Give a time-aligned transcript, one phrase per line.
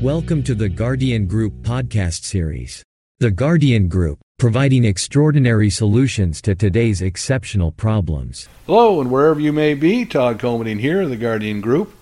[0.00, 2.84] Welcome to the Gardien Group podcast series.
[3.18, 8.48] The Gardien Group, providing extraordinary solutions to today's exceptional problems.
[8.66, 11.96] Hello, and wherever you may be, Todd Comadine here, of the Gardien Group,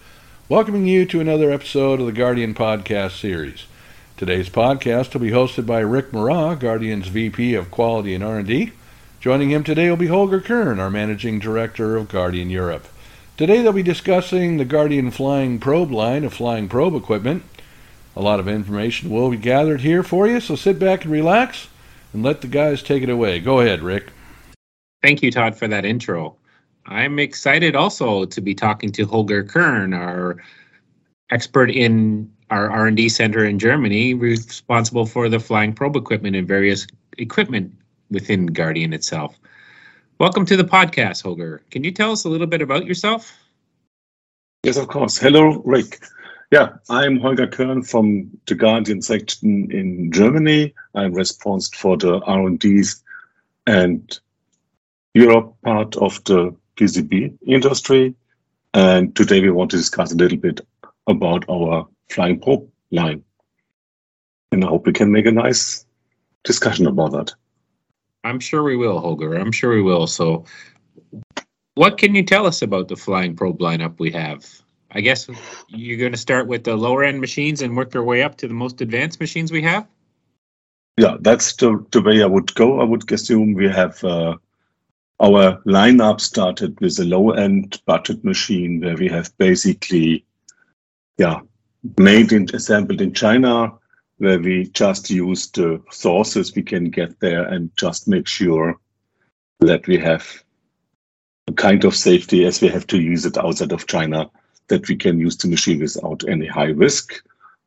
[0.51, 3.65] welcoming you to another episode of the Gardien podcast series.
[4.19, 8.73] Today's podcast will be hosted by Rick Meraw, Gardien's VP of Quality and R&D.
[9.23, 12.89] Joining him today will be Holger Kern, our Managing Director of Gardien Europe.
[13.37, 17.45] Today they'll be discussing the Gardien Flying Probe line of flying probe equipment
[18.15, 21.69] a lot of information will be gathered here for you, so sit back and relax
[22.13, 23.41] and let the guys take it away.
[23.41, 24.11] Go ahead, Rick.
[25.03, 26.37] Thank you, Todd, for that intro.
[26.87, 30.43] I'm excited also to be talking to Holger Kern, our
[31.31, 36.87] expert in our R&D center in Germany, responsible for the flying probe equipment and various
[37.17, 37.73] equipment
[38.13, 39.39] within Gardien itself.
[40.19, 41.63] Welcome to the podcast, Holger.
[41.71, 43.33] Can you tell us a little bit about yourself?
[44.63, 45.19] Yes, of course.
[45.19, 46.05] Hello, Rick.
[46.53, 50.75] Yeah, I'm Holger Kern from the Gardien section in Germany.
[50.95, 53.03] I'm responsible for the R&Ds
[53.67, 54.21] and
[55.15, 58.15] Europe part of the PCB industry.
[58.75, 60.61] And today we want to discuss a little bit
[61.07, 63.25] about our flying probe line.
[64.53, 65.87] And I hope we can make a nice
[66.45, 67.35] discussion about that.
[68.25, 69.35] I'm sure we will, Holger.
[69.35, 70.07] I'm sure we will.
[70.07, 70.45] So,
[71.75, 74.45] what can you tell us about the flying probe lineup we have?
[74.91, 75.29] I guess
[75.69, 78.49] you're going to start with the lower end machines and work your way up to
[78.49, 79.87] the most advanced machines we have.
[80.99, 82.81] Yeah, that's the, the way I would go.
[82.81, 84.37] I would assume we have uh,
[85.21, 90.27] our lineup started with a low end budget machine where we have basically,
[91.17, 91.41] yeah,
[91.99, 93.73] made and assembled in China,
[94.23, 98.79] where we just use the sources we can get there and just make sure
[99.59, 100.45] that we have
[101.49, 104.31] a kind of safety as we have to use it outside of China
[104.69, 107.21] that we can use the machine without any high risk.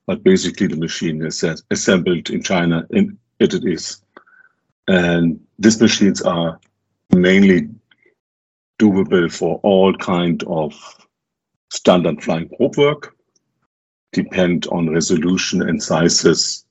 [0.07, 4.01] But basically, the machine is assembled in China, and it is.
[4.87, 6.57] And these machines are
[7.13, 7.67] mainly
[8.79, 10.73] doable for all kind of
[11.69, 13.14] standard flying probe work.
[14.15, 16.65] Depend on resolution and sizes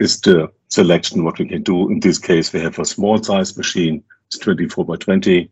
[0.00, 1.90] is the selection what we can do.
[1.90, 5.50] In this case, we have a small size machine, it's 24 by 20,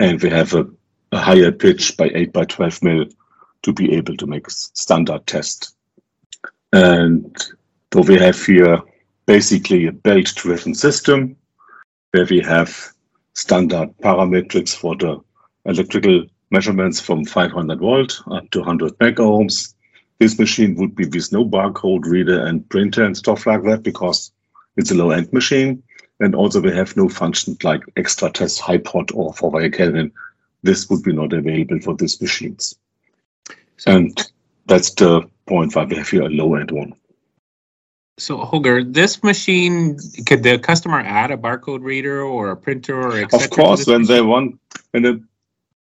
[0.00, 0.68] and we have a
[1.12, 3.06] a higher pitch by 8 by 12 mil
[3.62, 5.74] to be able to make standard test.
[6.72, 7.36] And
[7.92, 8.80] so we have here
[9.26, 11.36] basically a belt driven system
[12.10, 12.92] where we have
[13.34, 15.20] standard parametrics for the
[15.64, 19.74] electrical measurements from 500 volt up to 100 megohms.
[20.18, 24.32] This machine would be with no barcode reader and printer and stuff like that because
[24.76, 25.82] it's a low end machine.
[26.20, 30.12] And also we have no functions like extra test high pot or 4 Kelvin
[30.62, 32.74] this would be not available for these machines.
[33.76, 34.32] So, and
[34.66, 36.94] that's the point why we have here a low end one.
[38.18, 39.96] So Holger, this machine
[40.26, 44.16] could the customer add a barcode reader or a printer or Of course, when machine?
[44.16, 45.24] they want when the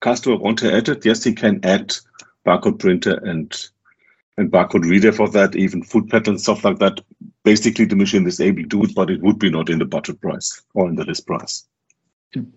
[0.01, 1.95] customer want to add it, yes, he can add
[2.45, 3.69] barcode printer and
[4.37, 7.01] and barcode reader for that, even foot pattern stuff like that.
[7.45, 9.85] Basically, the machine is able to do it, but it would be not in the
[9.85, 11.67] budget price or in the list price.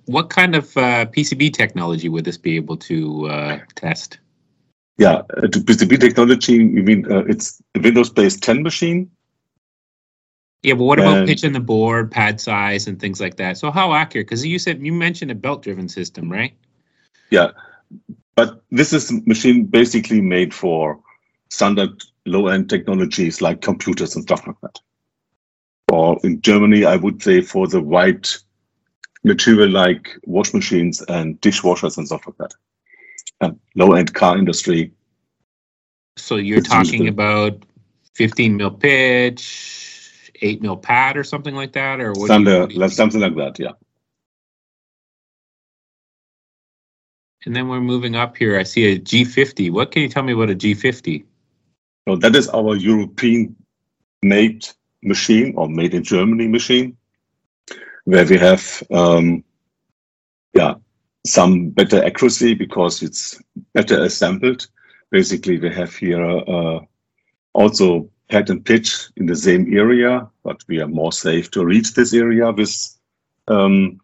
[0.05, 4.19] What kind of uh, PCB technology would this be able to uh, test?
[4.97, 9.11] Yeah, uh, to PCB technology, you mean uh, it's a Windows-based 10 machine?
[10.63, 13.59] Yeah, but what about pitch in the board, pad size, and things like that?
[13.59, 14.25] So how accurate?
[14.25, 16.53] Because you said you mentioned a belt-driven system, right?
[17.29, 17.51] Yeah,
[18.35, 20.99] but this is a machine basically made for
[21.49, 24.79] standard low-end technologies like computers and stuff like that.
[25.91, 28.37] Or in Germany, I would say for the white
[29.23, 32.53] material like wash machines and dishwashers and stuff like that.
[33.41, 34.91] And low end car industry.
[36.17, 37.63] So you're talking about
[38.15, 42.01] 15 mil pitch, 8 mil pad or something like that?
[42.01, 43.73] Or what something, you, something like that, yeah.
[47.45, 48.59] And then we're moving up here.
[48.59, 49.71] I see a G50.
[49.71, 51.23] What can you tell me about a G50?
[52.07, 53.53] So that is our European
[54.23, 54.65] made
[55.03, 56.95] machine or made in Germany machine
[58.05, 59.43] where we have um,
[60.53, 60.75] yeah
[61.25, 63.43] some better accuracy because it's
[63.73, 64.67] better assembled.
[65.11, 66.79] Basically, we have here uh,
[67.51, 71.93] also pad and pitch in the same area, but we are more safe to reach
[71.93, 72.73] this area with
[73.49, 73.99] um,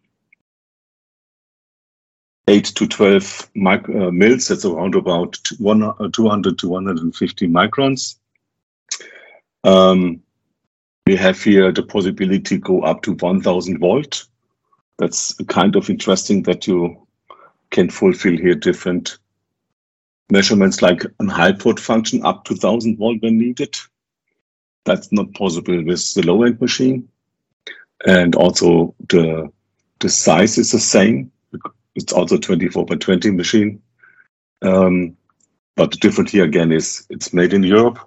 [2.48, 4.48] 8 to 12 mic- uh, mils.
[4.48, 8.16] That's around about one, uh, 200 to 150 microns.
[9.64, 10.20] Um,
[11.06, 14.26] we have here the possibility to go up to 1000 volt
[14.98, 17.06] that's kind of interesting that you
[17.70, 19.18] can fulfill here different
[20.30, 23.76] measurements like an high port function up to 1000 volt when needed.
[24.84, 27.08] That's not possible with the low end machine.
[28.06, 29.50] And also the,
[30.00, 31.32] the size is the same.
[31.94, 33.82] It's also 24 by 20 machine.
[34.62, 35.16] Um,
[35.76, 37.98] but the difference here again is it's made in Europe.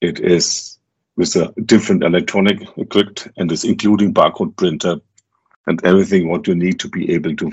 [0.00, 0.78] It is
[1.16, 5.00] with a different electronic equipped and is including barcode printer
[5.66, 7.52] and everything what you need to be able to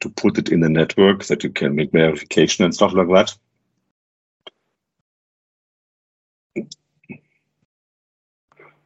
[0.00, 3.36] to put it in the network that you can make verification and stuff like that.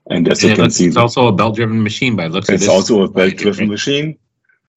[0.08, 2.49] And as and you can see, it's also a belt-driven machine by looks.
[2.49, 4.19] It's also a belt-driven machine.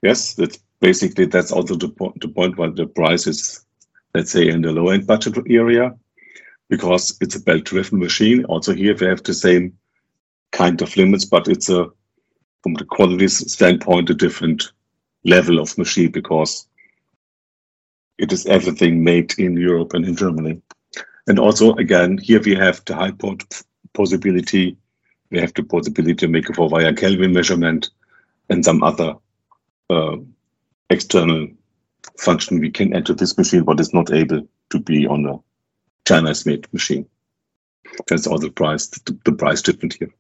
[0.01, 3.66] Yes, that's basically that's also the, po- the point where the price is,
[4.14, 5.96] let's say, in the low-end budget area,
[6.70, 8.46] because it's a belt-driven machine.
[8.46, 9.78] Also here we have the same
[10.52, 11.88] kind of limits, but it's a
[12.64, 14.72] from the quality standpoint a different
[15.24, 16.68] level of machine because
[18.18, 20.62] it is everything made in Europe and in Germany.
[21.28, 23.44] And also, again, here we have the high port
[23.94, 24.78] possibility.
[25.32, 27.92] We have the possibility to make a four wire Kelvin measurement
[28.50, 29.16] and some other
[29.90, 30.18] uh,
[30.89, 31.47] external
[32.18, 35.39] function we can enter this machine, but is not able to be on a
[36.06, 37.06] Chinese made machine.
[38.07, 40.13] That's all the price, the, the price different here.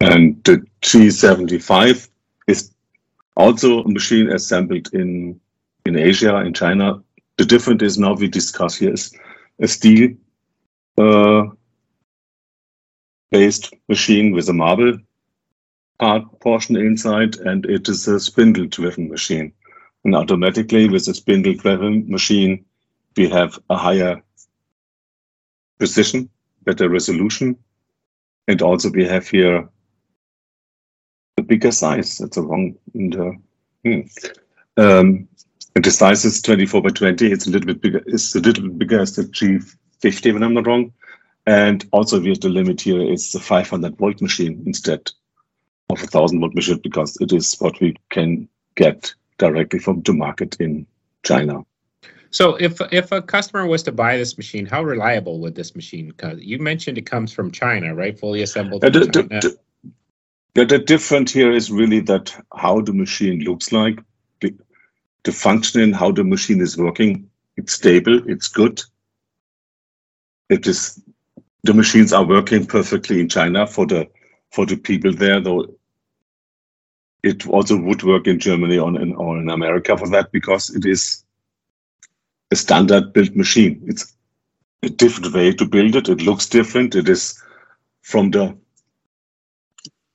[0.00, 2.08] And the G75
[2.48, 2.72] is
[3.36, 5.40] also a machine assembled in,
[5.86, 7.02] in Asia, in China.
[7.36, 9.14] The difference is now we discuss here is
[9.60, 10.10] a steel
[10.98, 11.44] uh,
[13.30, 14.98] based machine with a marble
[16.02, 19.52] part portion inside, and it is a spindle driven machine.
[20.04, 22.64] And automatically, with a spindle driven machine,
[23.16, 24.20] we have a higher
[25.78, 26.28] precision,
[26.64, 27.56] better resolution,
[28.48, 29.68] and also we have here
[31.38, 32.18] a bigger size.
[32.18, 32.74] That's a wrong.
[32.94, 33.32] And, uh,
[33.84, 34.00] hmm.
[34.78, 35.28] um,
[35.76, 37.30] the size is 24 by 20.
[37.30, 38.02] It's a little bit bigger.
[38.08, 40.92] It's a little bit bigger as the G50, when I'm not wrong.
[41.46, 45.12] And also, we have the limit here is a 500 volt machine instead
[45.90, 50.12] of a 1000 volt machine because it is what we can get directly from to
[50.12, 50.86] market in
[51.22, 51.64] China.
[52.30, 56.08] So, if if a customer was to buy this machine, how reliable would this machine?
[56.08, 58.18] Because you mentioned it comes from China, right?
[58.18, 58.82] Fully assembled.
[58.84, 59.58] Uh, the, the,
[60.54, 63.98] yeah, the difference here is really that how the machine looks like,
[64.40, 64.54] the,
[65.24, 67.28] the functioning, how the machine is working.
[67.56, 68.82] It's stable, it's good.
[70.48, 71.02] It is
[71.64, 74.08] the machines are working perfectly in China for the
[74.52, 75.66] for the people there, though
[77.22, 80.84] it also would work in Germany or in, or in America for that because it
[80.84, 81.24] is
[82.50, 83.82] a standard built machine.
[83.86, 84.14] It's
[84.82, 86.08] a different way to build it.
[86.08, 86.94] It looks different.
[86.94, 87.40] It is
[88.02, 88.56] from the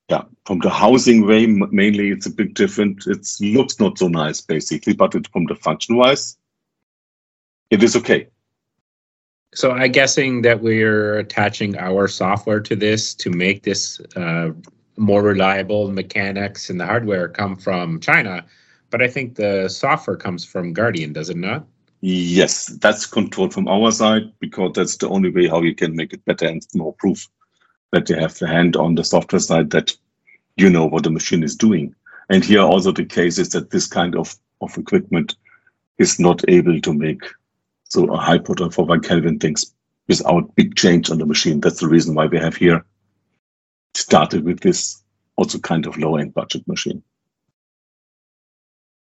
[0.10, 3.06] yeah, from the housing way, mainly it's a bit different.
[3.08, 6.38] It looks not so nice, basically, but it, from the function wise,
[7.72, 8.30] it is okay.
[9.54, 14.50] So I'm guessing that we're attaching our software to this to make this uh,
[14.98, 15.92] more reliable.
[15.92, 18.46] Mechanics and the hardware come from China,
[18.90, 21.66] but I think the software comes from Gardien, does it not?
[22.02, 26.14] Yes, that's controlled from our side because that's the only way how you can make
[26.14, 27.28] it better and more proof
[27.92, 29.96] that you have the hand on the software side that
[30.58, 31.96] you know what the machine is doing.
[32.30, 35.36] And here also the case is that this kind of, of equipment
[35.98, 37.24] is not able to make
[37.90, 39.74] so a high port for one Kelvin things
[40.08, 41.60] without big change on the machine.
[41.60, 42.86] That's the reason why we have here
[43.94, 45.02] started with this
[45.36, 47.04] also kind of low end budget machine.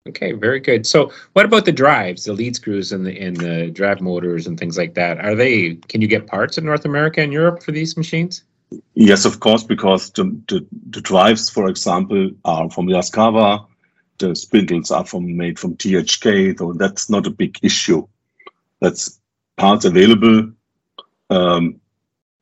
[0.08, 0.84] Okay, very good.
[0.84, 4.58] So, what about the drives, the lead screws, and the and the drive motors and
[4.58, 5.24] things like that?
[5.24, 5.76] Are they?
[5.88, 8.42] Can you get parts in North America and Europe for these machines?
[8.94, 13.66] Yes, of course, because the, the, the drives, for example, are from Yaskawa.
[14.18, 18.06] The spindles are from made from THK, so that's not a big issue.
[18.82, 19.20] That's
[19.56, 20.50] parts available,
[21.30, 21.80] um,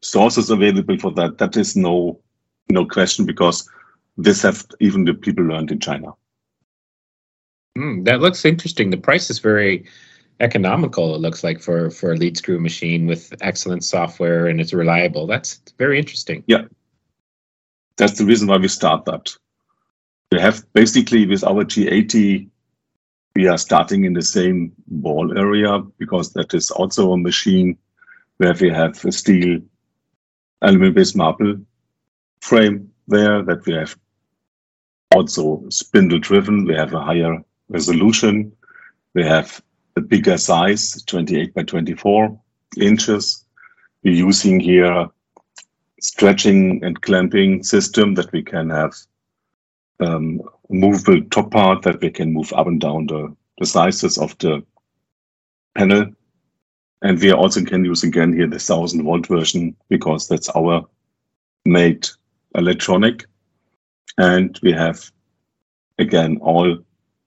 [0.00, 1.38] sources available for that.
[1.38, 2.18] That is no
[2.70, 3.68] no question because
[4.16, 6.14] this have even the people learned in China.
[7.76, 8.90] Mm, that looks interesting.
[8.90, 9.84] The price is very
[10.40, 11.14] economical.
[11.14, 15.26] It looks like for for a lead screw machine with excellent software and it's reliable.
[15.26, 16.42] That's very interesting.
[16.46, 16.64] Yeah,
[17.98, 19.30] that's the reason why we start that.
[20.32, 22.48] We have basically with our G80,
[23.40, 27.78] we are starting in the same ball area because that is also a machine
[28.36, 29.58] where we have a steel
[30.60, 31.56] aluminum-based marble
[32.42, 33.96] frame there that we have
[35.16, 36.66] also spindle driven.
[36.66, 38.52] We have a higher resolution.
[39.14, 39.62] We have
[39.96, 42.38] a bigger size, 28 by 24
[42.76, 43.46] inches.
[44.04, 45.06] We're using here
[45.98, 48.92] stretching and clamping system that we can have
[50.00, 54.36] um, movable top part that we can move up and down the, the sizes of
[54.38, 54.62] the
[55.76, 56.06] panel.
[57.02, 60.86] And we also can use again here the 1000 volt version because that's our
[61.64, 62.08] made
[62.54, 63.26] electronic.
[64.18, 65.10] And we have
[65.98, 66.78] again all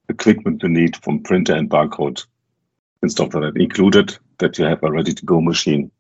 [0.10, 2.26] equipment you need from printer and barcode
[3.02, 5.92] and stuff like that included that you have a ready to go machine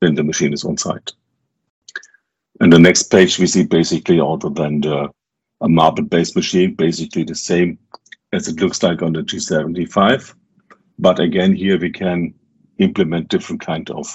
[0.00, 1.12] when the machine is on site.
[2.60, 5.10] And the next page we see basically other than the
[5.60, 7.78] a marble based machine, basically the same
[8.32, 10.34] as it looks like on the G75.
[10.98, 12.34] But again, here we can
[12.78, 14.06] implement different kind of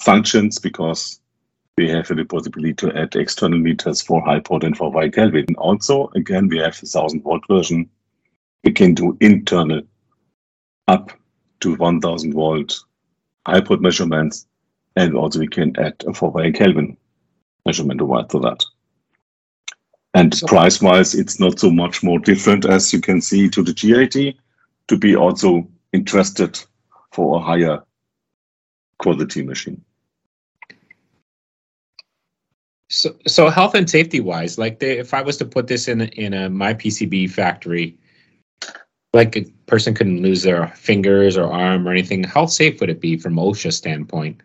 [0.00, 1.20] functions because
[1.76, 5.46] we have the possibility to add external meters for high port and for Y Kelvin.
[5.58, 7.88] Also, again, we have the 1000 volt version.
[8.64, 9.82] We can do internal
[10.88, 11.12] up
[11.60, 12.80] to 1000 volt
[13.46, 14.46] high port measurements,
[14.96, 16.96] and also we can add a 4 Y Kelvin
[17.66, 18.64] measurement to that.
[20.16, 23.72] And price wise, it's not so much more different as you can see to the
[23.72, 24.34] G80
[24.88, 26.58] to be also interested
[27.12, 27.82] for a higher
[28.98, 29.84] quality machine.
[32.88, 36.00] So, so health and safety wise, like they, if I was to put this in
[36.00, 37.98] in a my PCB factory,
[39.12, 43.02] like a person couldn't lose their fingers or arm or anything, how safe would it
[43.02, 44.40] be from OSHA standpoint?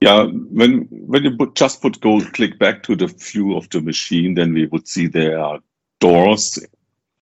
[0.00, 3.80] Yeah, when when you put, just put go click back to the view of the
[3.80, 5.60] machine, then we would see there are
[6.00, 6.58] doors,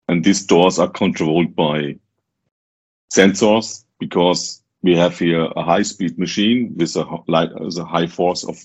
[0.08, 1.98] and these doors are controlled by
[3.16, 8.44] sensors because we have here a high speed machine with a with a high force
[8.44, 8.58] of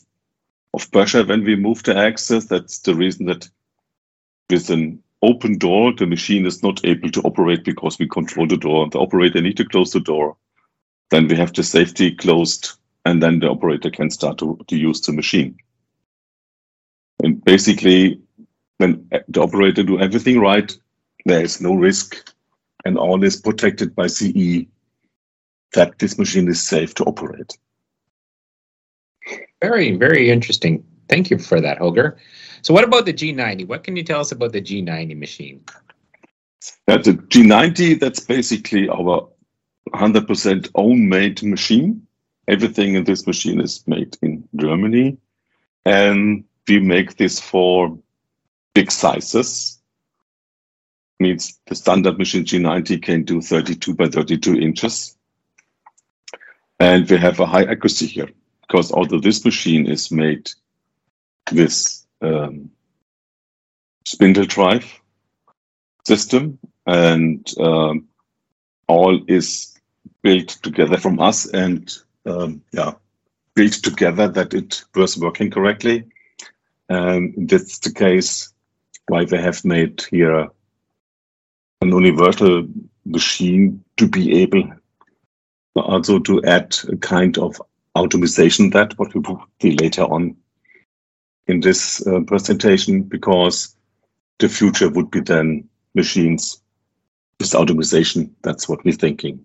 [0.72, 2.46] of pressure when we move the axis.
[2.46, 3.50] That's the reason that
[4.48, 8.56] with an open door, the machine is not able to operate because we control the
[8.56, 8.88] door.
[8.88, 10.36] The operator need to close the door.
[11.10, 15.00] Then we have the safety closed and then the operator can start to, to use
[15.00, 15.56] the machine.
[17.22, 18.20] And basically,
[18.78, 20.74] when uh, the operator do everything right,
[21.26, 22.32] there is no risk
[22.84, 24.66] and all is protected by CE
[25.72, 27.56] that this machine is safe to operate.
[29.60, 30.84] Very, very interesting.
[31.08, 32.18] Thank you for that, Holger.
[32.62, 33.68] So what about the G90?
[33.68, 35.64] What can you tell us about the G90 machine?
[36.86, 39.28] That's a G90, that's basically our
[39.94, 42.06] 100% own made machine.
[42.50, 45.16] Everything in this machine is made in Germany.
[45.84, 47.96] And we make this for
[48.74, 49.78] big sizes.
[51.20, 55.16] Means the standard machine G90 can do 32 by 32 inches.
[56.80, 58.30] And we have a high accuracy here
[58.62, 60.50] because although this machine is made
[61.52, 62.68] with um,
[64.04, 65.00] spindle drive
[66.04, 68.08] system and um,
[68.88, 69.78] all is
[70.22, 71.96] built together from us and
[72.26, 72.92] um, yeah,
[73.54, 76.04] built together that it was working correctly.
[76.88, 78.52] And that's the case
[79.08, 80.48] why they have made here
[81.80, 82.66] an universal
[83.04, 84.64] machine to be able
[85.76, 87.60] also to add a kind of
[87.96, 90.36] automation that what we will see later on
[91.46, 93.74] in this uh, presentation because
[94.38, 96.60] the future would be then machines
[97.38, 98.34] with automation.
[98.42, 99.44] That's what we're thinking.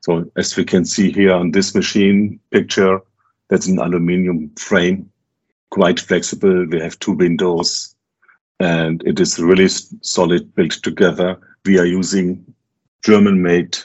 [0.00, 3.00] So as we can see here on this machine picture,
[3.48, 5.10] that's an aluminium frame,
[5.70, 6.66] quite flexible.
[6.66, 7.94] We have two windows
[8.60, 11.38] and it is really solid built together.
[11.66, 12.44] We are using
[13.04, 13.76] German made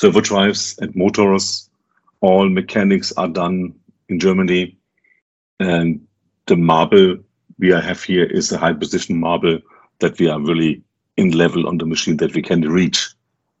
[0.00, 1.68] servo drives and motors.
[2.20, 3.74] All mechanics are done
[4.08, 4.76] in Germany.
[5.58, 6.00] And
[6.46, 7.16] the marble
[7.58, 9.58] we have here is a high position marble
[9.98, 10.82] that we are really
[11.16, 13.08] in level on the machine that we can reach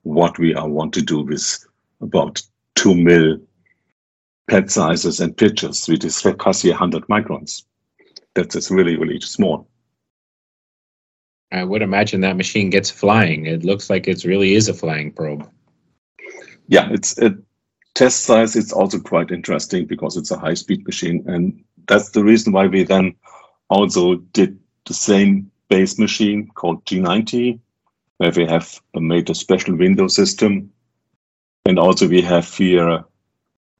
[0.08, 1.66] what we are want to do with
[2.00, 2.40] about
[2.74, 3.38] two mil
[4.48, 7.64] pad sizes and pitches, which is roughly 100 microns.
[8.34, 9.68] That is really, really small.
[11.52, 13.46] I would imagine that machine gets flying.
[13.46, 15.46] It looks like it really is a flying probe.
[16.68, 17.36] Yeah, it's a
[17.94, 18.56] test size.
[18.56, 21.22] It's also quite interesting because it's a high speed machine.
[21.26, 23.14] And that's the reason why we then
[23.68, 27.60] also did the same base machine called G90
[28.18, 30.70] where we have made a special window system.
[31.64, 33.04] And also we have here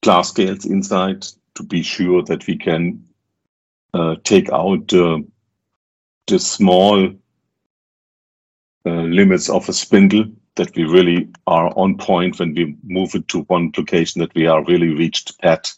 [0.02, 3.04] glass scales inside to be sure that we can
[3.94, 5.18] uh, take out uh,
[6.26, 7.10] the small
[8.86, 13.26] uh, limits of a spindle that we really are on point when we move it
[13.28, 15.72] to one location that we are really reached at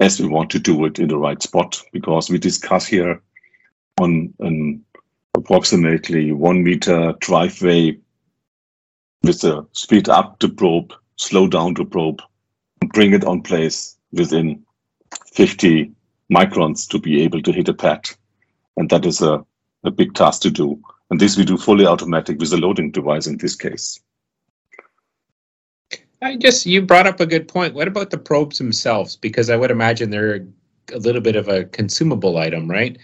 [0.00, 3.20] as we want to do it in the right spot because we discuss here
[4.00, 4.84] on an
[5.34, 7.98] approximately one meter driveway
[9.22, 12.22] with a speed up to probe, slow down to probe,
[12.92, 14.62] bring it on place within
[15.32, 15.90] 50
[16.32, 18.08] microns to be able to hit a pad.
[18.76, 19.44] And that is a,
[19.84, 20.80] a big task to do.
[21.10, 24.00] And this we do fully automatic with a loading device in this case.
[26.22, 27.74] I just you brought up a good point.
[27.74, 29.14] What about the probes themselves?
[29.14, 30.46] Because I would imagine they're
[30.92, 32.96] a little bit of a consumable item, right?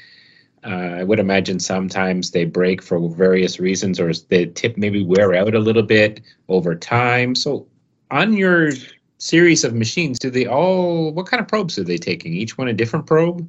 [0.65, 5.35] Uh, I would imagine sometimes they break for various reasons, or the tip maybe wear
[5.35, 7.35] out a little bit over time.
[7.35, 7.67] So,
[8.11, 8.73] on your
[9.19, 11.13] series of machines, do they all?
[11.13, 12.35] What kind of probes are they taking?
[12.35, 13.49] Each one a different probe?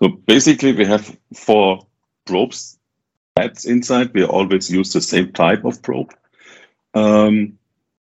[0.00, 1.84] So basically, we have four
[2.26, 2.78] probes
[3.38, 4.12] pads inside.
[4.14, 6.12] We always use the same type of probe.
[6.94, 7.58] Um,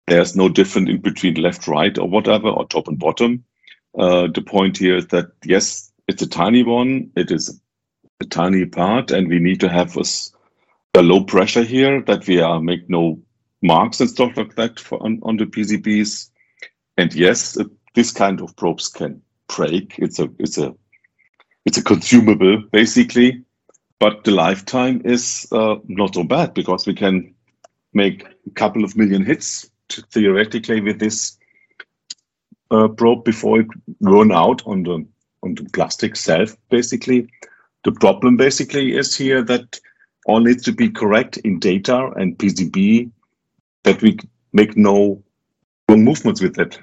[0.08, 3.44] there's no different in between left, right, or whatever, or top and bottom.
[3.98, 7.12] Uh, the point here is that yes, it's a tiny one.
[7.16, 7.60] It is
[8.24, 10.04] a tiny part, and we need to have a,
[10.96, 13.20] a low pressure here that we are make no
[13.62, 16.30] marks and stuff like that for on, on the PCBs.
[16.98, 19.96] And yes, uh, this kind of probes can break.
[19.98, 20.74] It's a it's a
[21.66, 23.44] it's a consumable basically,
[24.00, 27.34] but the lifetime is uh, not so bad because we can
[27.94, 29.70] make a couple of million hits
[30.12, 31.38] theoretically with this
[32.72, 33.68] uh, probe before it
[34.02, 35.06] run out on the
[35.44, 37.28] on the plastic self basically
[37.84, 39.80] the problem basically is here that
[40.26, 43.12] all needs to be correct in data and PCB
[43.84, 44.18] that we
[44.54, 45.22] make no
[45.90, 46.78] wrong movements with that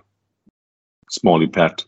[1.08, 1.82] small pad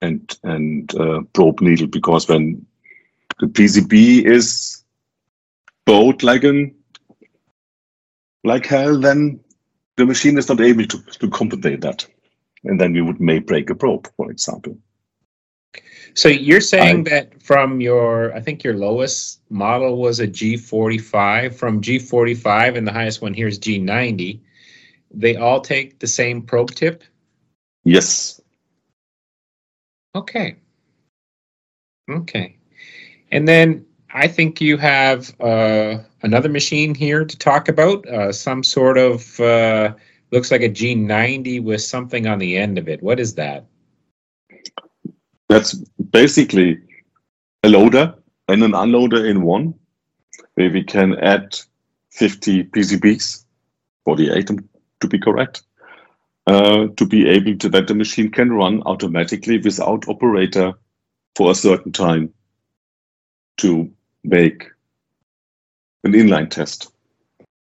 [0.00, 2.64] and and uh, probe needle because when
[3.40, 4.82] the PCB is
[5.86, 6.74] bowed like an
[8.44, 9.40] like hell, then
[9.96, 12.06] the machine is not able to, to compensate that.
[12.64, 14.78] And then we would may break a probe, for example.
[16.14, 21.54] So you're saying I, that from your, I think your lowest model was a G45,
[21.54, 24.40] from G45 and the highest one here is G90,
[25.10, 27.02] they all take the same probe tip?
[27.84, 28.40] Yes.
[30.14, 30.56] Okay.
[32.08, 32.56] Okay.
[33.32, 38.62] And then I think you have uh, another machine here to talk about, uh, some
[38.62, 39.94] sort of, uh,
[40.30, 43.02] looks like a G90 with something on the end of it.
[43.02, 43.66] What is that?
[45.48, 46.80] That's basically
[47.62, 48.14] a loader
[48.48, 49.74] and an unloader in one,
[50.54, 51.58] where we can add
[52.10, 53.44] 50 PCBs,
[54.04, 54.50] 48
[55.00, 55.62] to be correct,
[56.46, 60.74] uh, to be able to that the machine can run automatically without operator
[61.36, 62.32] for a certain time
[63.56, 63.90] to
[64.22, 64.64] make
[66.04, 66.92] an inline test.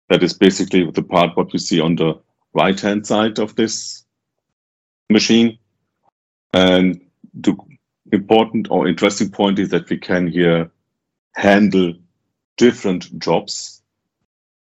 [0.09, 2.15] That is basically the part what we see on the
[2.55, 4.05] right hand side of this
[5.11, 5.59] machine.
[6.55, 7.01] And
[7.35, 7.57] the
[8.13, 10.71] important or interesting point is that we can here
[11.35, 11.95] handle
[12.57, 13.83] different jobs.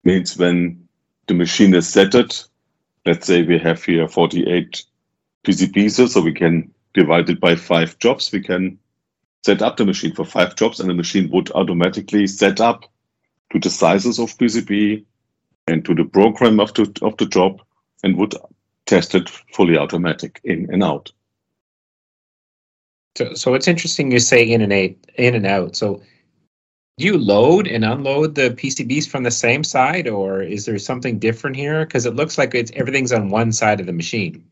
[0.04, 0.88] Means when
[1.26, 2.34] the machine is setted,
[3.04, 4.84] let's say we have here 48
[5.44, 8.32] PCBs, so we can divide it by five jobs.
[8.32, 8.78] We can
[9.44, 12.84] set up the machine for five jobs and the machine would automatically set up
[13.50, 15.04] to the sizes of PCB
[15.66, 17.60] and to the program of the, of the job
[18.02, 18.34] and would
[18.86, 21.12] test it fully automatic in and out.
[23.16, 25.76] So, so it's interesting you say in and out, in and out.
[25.76, 26.02] So
[26.98, 31.18] do you load and unload the PCBs from the same side or is there something
[31.18, 31.84] different here?
[31.84, 34.44] Because it looks like it's everything's on one side of the machine.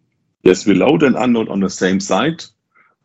[0.44, 2.44] Yes, we load and unload on the same side.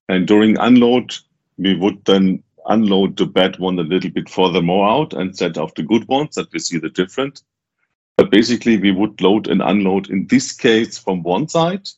[0.10, 1.16] And during unload,
[1.58, 5.58] we would then unload the bad one a little bit further more out and set
[5.58, 7.42] off the good ones that we see the different.
[8.18, 11.90] But basically, we would load and unload in this case from one side.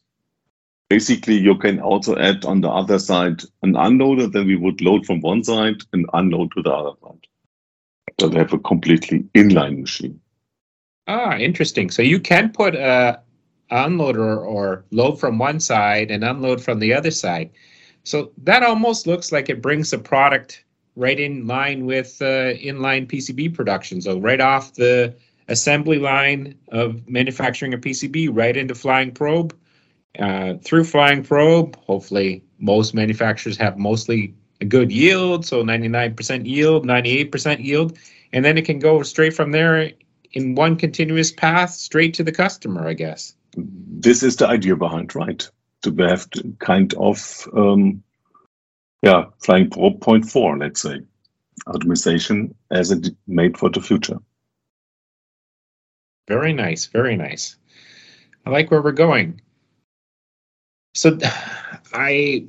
[0.89, 5.05] Basically, you can also add on the other side an unloader, then we would load
[5.05, 7.27] from one side and unload to the other side.
[8.19, 10.19] So they have a completely inline machine.
[11.07, 11.89] Ah, interesting.
[11.89, 13.19] So you can put a
[13.71, 17.49] unloader or load from one side and unload from the other side.
[18.03, 20.63] So that almost looks like it brings the product
[20.95, 24.01] right in line with uh, inline PCB production.
[24.01, 25.15] So right off the
[25.47, 29.55] assembly line of manufacturing a PCB right into flying probe.
[30.19, 36.85] Uh, through flying probe, hopefully most manufacturers have mostly a good yield, so 99% yield,
[36.85, 37.97] 98% yield,
[38.31, 39.91] and then it can go straight from there
[40.33, 43.35] in one continuous path straight to the customer, I guess.
[43.55, 45.47] This is the idea behind, right?
[45.83, 46.27] to have
[46.59, 48.03] kind of um,
[49.01, 51.01] yeah flying probe point four, let's say,
[51.67, 54.17] optimization as it made for the future.
[56.27, 57.57] Very nice, very nice.
[58.45, 59.41] I like where we're going.
[60.93, 61.17] So,
[61.93, 62.47] I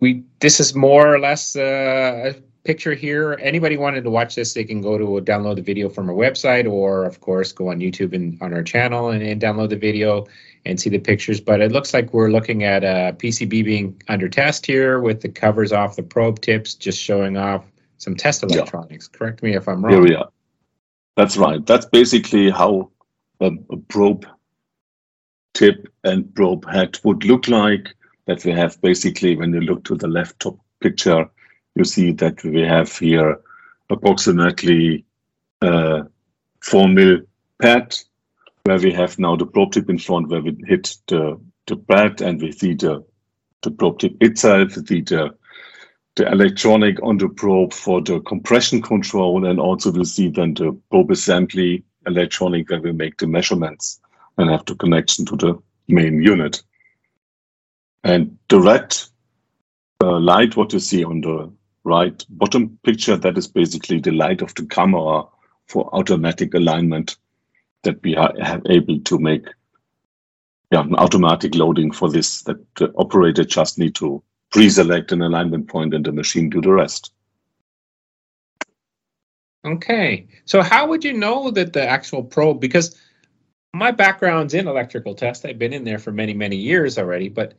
[0.00, 3.38] we this is more or less uh, a picture here.
[3.40, 6.70] Anybody wanted to watch this, they can go to download the video from our website,
[6.70, 10.26] or of course, go on YouTube and on our channel and, and download the video
[10.66, 11.40] and see the pictures.
[11.40, 15.28] But it looks like we're looking at a PCB being under test here with the
[15.28, 17.64] covers off the probe tips, just showing off
[17.98, 19.08] some test electronics.
[19.10, 19.18] Yeah.
[19.18, 19.92] Correct me if I'm wrong.
[19.92, 20.28] Here we are.
[21.16, 21.64] That's right.
[21.64, 22.90] That's basically how
[23.40, 24.26] a, a probe
[25.56, 27.94] tip and probe head would look like.
[28.26, 31.28] That we have basically, when you look to the left top picture,
[31.76, 33.40] you see that we have here
[33.88, 35.04] approximately
[35.62, 36.02] uh,
[36.62, 37.20] 4 mil
[37.62, 37.96] pad
[38.64, 42.20] where we have now the probe tip in front where we hit the, the pad
[42.20, 43.04] and we see the,
[43.62, 45.32] the probe tip itself, see the,
[46.16, 50.76] the electronic on the probe for the compression control and also we see then the
[50.90, 54.00] probe assembly electronic where we make the measurements
[54.38, 56.62] and have the connection to the main unit.
[58.04, 58.96] And the red
[60.02, 61.50] uh, light, what you see on the
[61.84, 65.24] right bottom picture, that is basically the light of the camera
[65.66, 67.16] for automatic alignment
[67.82, 68.32] that we are
[68.66, 69.46] able to make
[70.72, 75.68] yeah, an automatic loading for this that the operator just need to pre-select an alignment
[75.68, 77.12] point and the machine do the rest.
[79.64, 80.26] Okay.
[80.44, 82.96] So how would you know that the actual probe because
[83.76, 85.44] my background's in electrical test.
[85.44, 87.54] I've been in there for many, many years already, but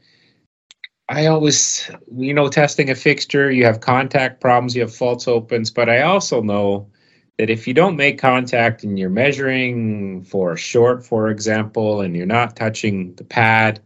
[1.09, 5.71] I always, you know, testing a fixture, you have contact problems, you have faults opens,
[5.71, 6.89] but I also know
[7.37, 12.25] that if you don't make contact and you're measuring for short, for example, and you're
[12.25, 13.79] not touching the pad,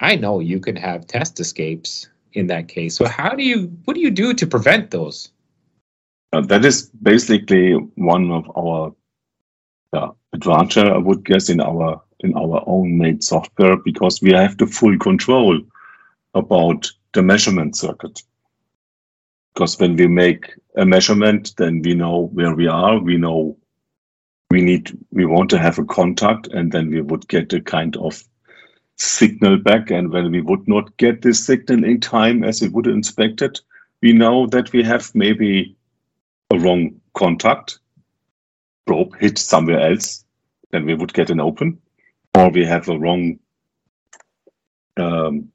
[0.00, 2.96] I know you can have test escapes in that case.
[2.96, 5.32] So how do you, what do you do to prevent those?
[6.32, 8.94] Uh, that is basically one of our
[10.32, 14.66] advantage, I would guess, in our in our own made software because we have the
[14.66, 15.60] full control
[16.34, 18.22] about the measurement circuit.
[19.54, 22.98] Because when we make a measurement, then we know where we are.
[22.98, 23.56] We know
[24.50, 27.96] we need, we want to have a contact, and then we would get a kind
[27.96, 28.22] of
[28.96, 29.90] signal back.
[29.90, 33.60] And when we would not get this signal in time as it would inspect it,
[34.02, 35.76] we know that we have maybe
[36.50, 37.78] a wrong contact
[38.90, 40.24] probe hit somewhere else,
[40.72, 41.78] then we would get an open,
[42.34, 43.38] or we have a wrong
[44.96, 45.48] um,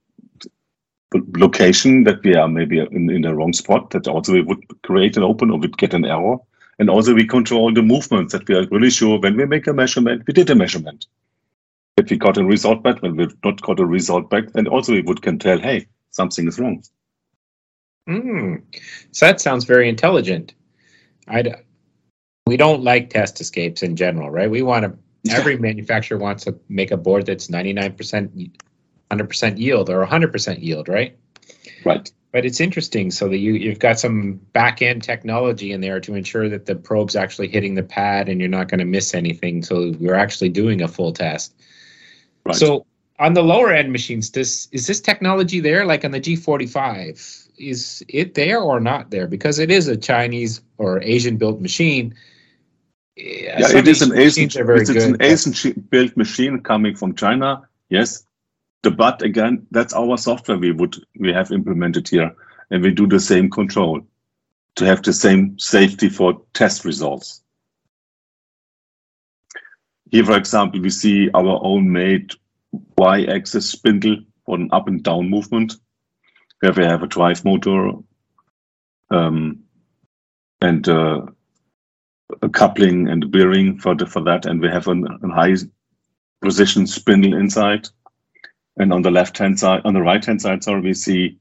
[1.35, 5.17] location that we are maybe in, in the wrong spot that also we would create
[5.17, 6.37] an open or we'd get an error.
[6.79, 9.73] And also we control the movements that we are really sure when we make a
[9.73, 11.07] measurement, we did a measurement.
[11.97, 14.93] If we got a result back, when we've not got a result back, then also
[14.93, 16.83] we would can tell, hey, something is wrong.
[18.07, 18.61] Mm.
[19.11, 20.53] So that sounds very intelligent.
[21.27, 21.41] I
[22.45, 24.49] we don't like test escapes in general, right?
[24.49, 24.97] We want to.
[25.31, 28.31] Every manufacturer wants to make a board that's ninety nine percent
[29.11, 31.17] 100% yield or 100% yield, right?
[31.83, 32.11] Right.
[32.31, 36.15] But it's interesting so that you, you've got some back end technology in there to
[36.15, 39.63] ensure that the probe's actually hitting the pad and you're not going to miss anything.
[39.63, 41.53] So you're actually doing a full test.
[42.43, 42.55] Right.
[42.55, 42.85] So
[43.19, 47.47] on the lower end machines, this is this technology there, like on the G45?
[47.57, 49.27] Is it there or not there?
[49.27, 52.13] Because it is a Chinese or Asian built machine.
[53.15, 57.61] Yeah, it is an Asian, it's, it's an Asian built machine coming from China.
[57.89, 58.25] Yes,
[58.83, 62.35] the but again, that's our software we would we have implemented here,
[62.71, 64.01] and we do the same control
[64.75, 67.41] to have the same safety for test results.
[70.11, 72.33] Here, for example, we see our own made
[72.97, 75.75] y-axis spindle for an up and down movement,
[76.59, 77.91] where we have a drive motor
[79.09, 79.63] um,
[80.61, 81.21] and uh,
[82.53, 84.95] coupling and bearing for the, for that, and we have a
[85.29, 85.55] high
[86.41, 87.87] precision spindle inside.
[88.77, 91.39] And on the left-hand side, on the right-hand side, sorry, we see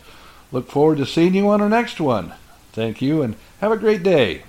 [0.50, 2.34] Look forward to seeing you on our next one.
[2.72, 4.42] Thank you and have a great day.